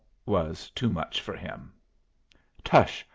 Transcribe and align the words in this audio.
was 0.25 0.71
too 0.71 0.89
much 0.89 1.21
for 1.21 1.35
him. 1.35 1.73
"Tush! 2.63 3.05